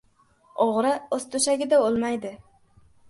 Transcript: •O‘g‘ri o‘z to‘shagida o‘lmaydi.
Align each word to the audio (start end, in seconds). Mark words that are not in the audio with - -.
•O‘g‘ri 0.65 0.93
o‘z 1.17 1.27
to‘shagida 1.35 1.83
o‘lmaydi. 1.91 2.33